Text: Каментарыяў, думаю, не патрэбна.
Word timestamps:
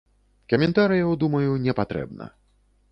Каментарыяў, 0.53 1.11
думаю, 1.25 1.51
не 1.69 1.73
патрэбна. 1.83 2.25